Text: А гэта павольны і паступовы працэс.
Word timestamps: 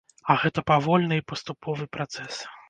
А 0.33 0.37
гэта 0.43 0.63
павольны 0.71 1.19
і 1.21 1.25
паступовы 1.33 1.89
працэс. 1.99 2.41